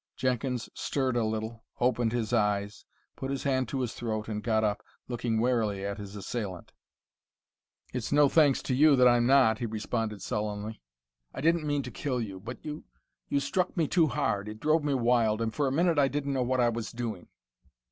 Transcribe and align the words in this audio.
Jenkins 0.17 0.67
stirred 0.73 1.15
a 1.15 1.23
little, 1.23 1.63
opened 1.79 2.11
his 2.11 2.33
eyes, 2.33 2.85
put 3.15 3.29
his 3.29 3.43
hand 3.43 3.67
to 3.69 3.81
his 3.81 3.93
throat, 3.93 4.27
and 4.27 4.41
got 4.41 4.63
up, 4.63 4.81
looking 5.07 5.39
warily 5.39 5.85
at 5.85 5.99
his 5.99 6.15
assailant. 6.15 6.71
"It's 7.93 8.11
no 8.11 8.27
thanks 8.27 8.63
to 8.63 8.73
you 8.73 8.95
that 8.95 9.07
I'm 9.07 9.27
not," 9.27 9.59
he 9.59 9.67
responded 9.67 10.23
sullenly. 10.23 10.81
"I 11.35 11.41
didn't 11.41 11.67
mean 11.67 11.83
to 11.83 11.91
kill 11.91 12.19
you 12.19 12.39
but 12.39 12.65
you 12.65 12.83
you 13.29 13.39
struck 13.39 13.77
me 13.77 13.87
too 13.87 14.07
hard 14.07 14.49
it 14.49 14.59
drove 14.59 14.83
me 14.83 14.95
wild 14.95 15.39
and 15.39 15.53
for 15.53 15.67
a 15.67 15.71
minute 15.71 15.99
I 15.99 16.07
didn't 16.07 16.33
know 16.33 16.41
what 16.41 16.59
I 16.61 16.69
was 16.69 16.91
doing." 16.91 17.27